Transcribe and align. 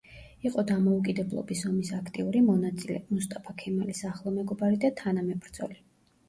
იყო 0.49 0.61
დამოუკიდებლობის 0.69 1.61
ომის 1.71 1.91
აქტიური 1.97 2.41
მონაწილე, 2.45 2.97
მუსტაფა 3.11 3.55
ქემალის 3.61 4.03
ახლო 4.13 4.35
მეგობარი 4.39 4.81
და 4.87 4.93
თანამებრძოლი. 5.05 5.81